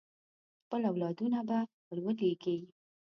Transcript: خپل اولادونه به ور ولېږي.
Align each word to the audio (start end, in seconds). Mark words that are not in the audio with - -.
خپل 0.63 0.81
اولادونه 0.91 1.39
به 1.47 1.59
ور 1.89 1.99
ولېږي. 2.05 2.57